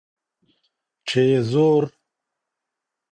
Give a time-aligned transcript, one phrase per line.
[1.07, 1.83] چي یې زور